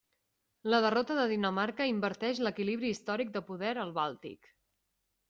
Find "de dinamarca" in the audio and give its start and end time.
1.19-1.87